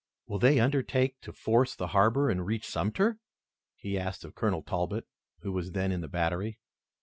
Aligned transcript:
"Will 0.25 0.39
they 0.39 0.59
undertake 0.59 1.21
to 1.21 1.31
force 1.31 1.75
the 1.75 1.89
harbor 1.89 2.31
and 2.31 2.43
reach 2.43 2.67
Sumter?" 2.67 3.19
he 3.75 3.99
asked 3.99 4.25
of 4.25 4.33
Colonel 4.33 4.63
Talbot, 4.63 5.05
who 5.41 5.51
was 5.51 5.73
then 5.73 5.91
in 5.91 6.01
the 6.01 6.07
battery. 6.07 6.57